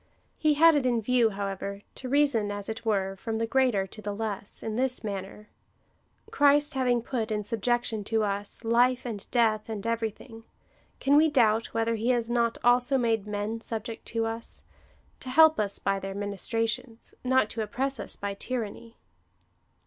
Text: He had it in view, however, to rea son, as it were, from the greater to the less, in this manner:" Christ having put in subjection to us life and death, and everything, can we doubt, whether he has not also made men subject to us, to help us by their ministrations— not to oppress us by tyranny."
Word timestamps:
He 0.39 0.55
had 0.55 0.73
it 0.73 0.83
in 0.83 0.99
view, 0.99 1.29
however, 1.29 1.83
to 1.93 2.09
rea 2.09 2.25
son, 2.25 2.49
as 2.51 2.67
it 2.67 2.83
were, 2.83 3.15
from 3.15 3.37
the 3.37 3.45
greater 3.45 3.85
to 3.85 4.01
the 4.01 4.15
less, 4.15 4.63
in 4.63 4.75
this 4.75 5.03
manner:" 5.03 5.47
Christ 6.31 6.73
having 6.73 7.03
put 7.03 7.29
in 7.29 7.43
subjection 7.43 8.03
to 8.05 8.23
us 8.23 8.63
life 8.63 9.05
and 9.05 9.29
death, 9.29 9.69
and 9.69 9.85
everything, 9.85 10.43
can 10.99 11.15
we 11.15 11.29
doubt, 11.29 11.67
whether 11.75 11.93
he 11.93 12.09
has 12.09 12.31
not 12.31 12.57
also 12.63 12.97
made 12.97 13.27
men 13.27 13.61
subject 13.61 14.07
to 14.07 14.25
us, 14.25 14.63
to 15.19 15.29
help 15.29 15.59
us 15.59 15.77
by 15.77 15.99
their 15.99 16.15
ministrations— 16.15 17.13
not 17.33 17.47
to 17.51 17.61
oppress 17.61 17.99
us 17.99 18.15
by 18.15 18.33
tyranny." 18.33 18.97